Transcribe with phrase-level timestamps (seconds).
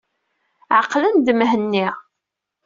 [0.79, 1.87] Ɛqlet-d Mhenni.